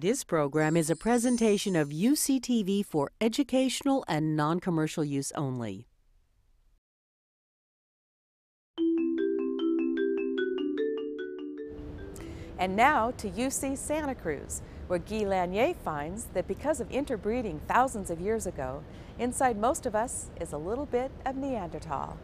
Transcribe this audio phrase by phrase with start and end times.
[0.00, 5.88] This program is a presentation of UCTV for educational and non commercial use only.
[12.60, 18.08] And now to UC Santa Cruz, where Guy Lasnier finds that because of interbreeding thousands
[18.08, 18.84] of years ago,
[19.18, 22.16] inside most of us is a little bit of Neanderthal.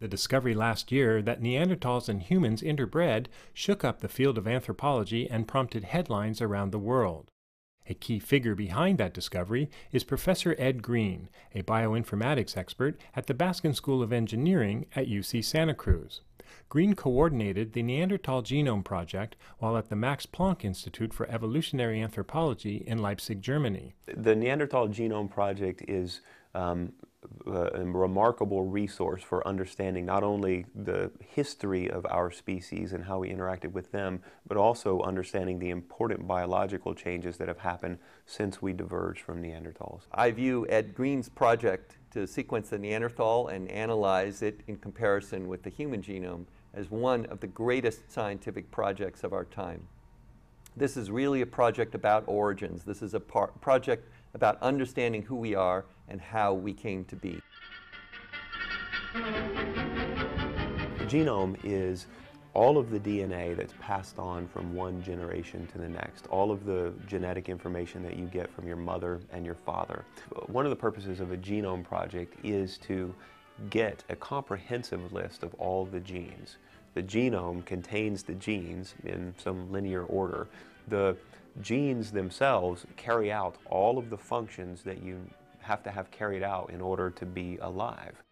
[0.00, 5.28] The discovery last year that Neanderthals and humans interbred shook up the field of anthropology
[5.28, 7.30] and prompted headlines around the world.
[7.86, 13.34] A key figure behind that discovery is Professor Ed Green, a bioinformatics expert at the
[13.34, 16.22] Baskin School of Engineering at UC Santa Cruz.
[16.70, 22.76] Green coordinated the Neanderthal Genome Project while at the Max Planck Institute for Evolutionary Anthropology
[22.86, 23.94] in Leipzig, Germany.
[24.06, 26.20] The Neanderthal Genome Project is
[26.54, 26.92] um,
[27.46, 33.30] a remarkable resource for understanding not only the history of our species and how we
[33.30, 38.72] interacted with them, but also understanding the important biological changes that have happened since we
[38.72, 40.02] diverged from Neanderthals.
[40.12, 45.62] I view Ed Green's project to sequence the Neanderthal and analyze it in comparison with
[45.62, 49.86] the human genome as one of the greatest scientific projects of our time.
[50.76, 52.84] This is really a project about origins.
[52.84, 57.40] This is a project about understanding who we are and how we came to be.
[60.98, 62.06] The genome is
[62.52, 66.64] all of the DNA that's passed on from one generation to the next, all of
[66.64, 70.04] the genetic information that you get from your mother and your father.
[70.46, 73.14] One of the purposes of a genome project is to
[73.68, 76.56] get a comprehensive list of all the genes.
[76.94, 80.48] The genome contains the genes in some linear order.
[80.88, 81.16] The
[81.60, 85.20] genes themselves carry out all of the functions that you
[85.62, 88.22] have to have carried out in order to be alive.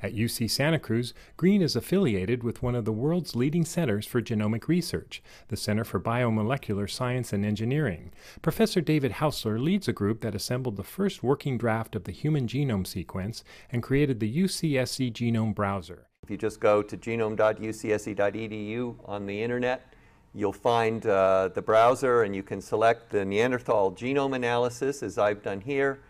[0.00, 4.22] At UC Santa Cruz, Green is affiliated with one of the world's leading centers for
[4.22, 8.12] genomic research, the Center for Biomolecular Science and Engineering.
[8.40, 12.46] Professor David Haussler leads a group that assembled the first working draft of the human
[12.46, 16.06] genome sequence and created the UCSC Genome Browser.
[16.22, 19.92] If you just go to genome.ucsc.edu on the internet,
[20.34, 25.42] You'll find uh, the browser and you can select the Neanderthal genome analysis as I've
[25.42, 26.00] done here.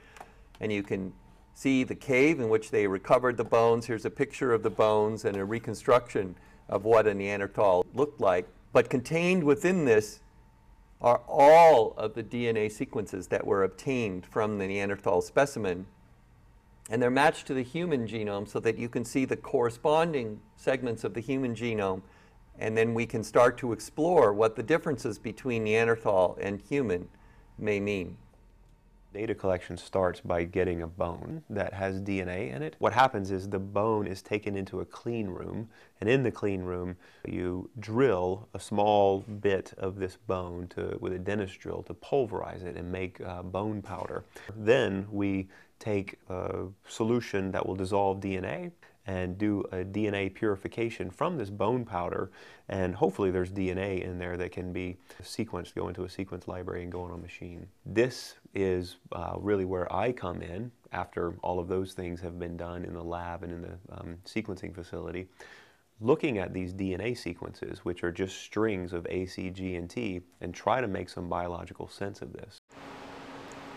[0.60, 1.12] And you can
[1.54, 3.86] see the cave in which they recovered the bones.
[3.86, 6.34] Here's a picture of the bones and a reconstruction
[6.68, 8.46] of what a Neanderthal looked like.
[8.72, 10.20] But contained within this
[11.00, 15.86] are all of the DNA sequences that were obtained from the Neanderthal specimen.
[16.90, 21.04] And they're matched to the human genome so that you can see the corresponding segments
[21.04, 22.02] of the human genome
[22.58, 27.08] and then we can start to explore what the differences between Neanderthal and human
[27.58, 28.16] may mean.
[29.14, 32.76] Data collection starts by getting a bone that has DNA in it.
[32.78, 35.70] What happens is the bone is taken into a clean room,
[36.00, 36.94] and in the clean room,
[37.26, 42.62] you drill a small bit of this bone to, with a dentist drill to pulverize
[42.62, 44.24] it and make uh, bone powder.
[44.54, 45.48] Then we
[45.78, 48.72] take a solution that will dissolve DNA
[49.08, 52.30] and do a DNA purification from this bone powder.
[52.68, 56.82] And hopefully there's DNA in there that can be sequenced, go into a sequence library
[56.82, 57.66] and go on a machine.
[57.86, 62.58] This is uh, really where I come in after all of those things have been
[62.58, 65.26] done in the lab and in the um, sequencing facility.
[66.00, 70.20] Looking at these DNA sequences, which are just strings of A, C, G, and T,
[70.42, 72.58] and try to make some biological sense of this.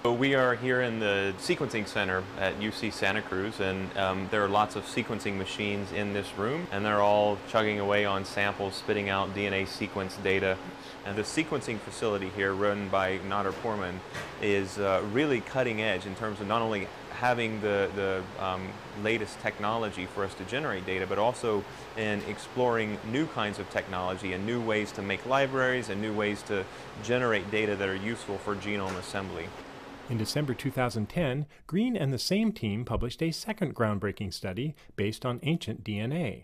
[0.03, 4.49] We are here in the sequencing center at UC Santa Cruz and um, there are
[4.49, 9.09] lots of sequencing machines in this room and they're all chugging away on samples, spitting
[9.09, 10.57] out DNA sequence data.
[11.05, 13.99] And the sequencing facility here run by Nader Pourmand
[14.41, 18.69] is uh, really cutting edge in terms of not only having the, the um,
[19.03, 21.63] latest technology for us to generate data, but also
[21.95, 26.41] in exploring new kinds of technology and new ways to make libraries and new ways
[26.41, 26.65] to
[27.03, 29.47] generate data that are useful for genome assembly.
[30.11, 35.39] In December 2010, Green and the same team published a second groundbreaking study based on
[35.43, 36.43] ancient DNA.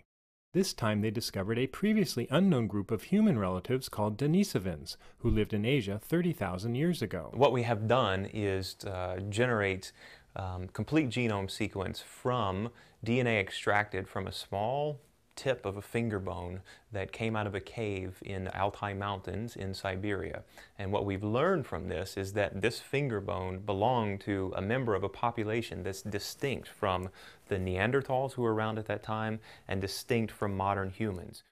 [0.54, 5.52] This time they discovered a previously unknown group of human relatives called Denisovans, who lived
[5.52, 7.30] in Asia 30,000 years ago.
[7.34, 9.92] What we have done is uh, generate
[10.34, 12.70] um, complete genome sequence from
[13.04, 14.98] DNA extracted from a small
[15.38, 19.72] tip of a finger bone that came out of a cave in Altai Mountains in
[19.72, 20.42] Siberia.
[20.76, 24.96] And what we've learned from this is that this finger bone belonged to a member
[24.96, 27.08] of a population that's distinct from
[27.46, 29.38] the Neanderthals who were around at that time
[29.68, 31.44] and distinct from modern humans.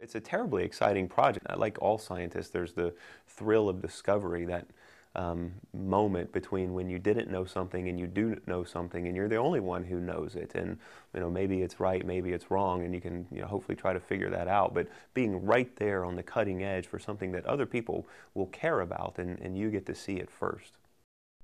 [0.00, 1.46] It's a terribly exciting project.
[1.56, 2.92] Like all scientists, there's the
[3.28, 4.66] thrill of discovery that
[5.18, 9.28] um, moment between when you didn't know something and you do know something, and you're
[9.28, 10.54] the only one who knows it.
[10.54, 10.78] And
[11.12, 13.92] you know maybe it's right, maybe it's wrong, and you can you know hopefully try
[13.92, 14.74] to figure that out.
[14.74, 18.80] But being right there on the cutting edge for something that other people will care
[18.80, 20.74] about, and, and you get to see it first.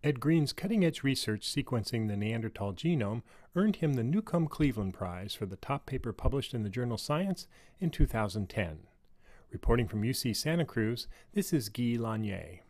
[0.04, 3.22] Ed Green's cutting edge research sequencing the Neanderthal genome
[3.56, 7.48] earned him the Newcomb Cleveland Prize for the top paper published in the journal Science
[7.80, 8.80] in 2010.
[9.50, 12.60] Reporting from UC Santa Cruz, this is Guy Lasnier.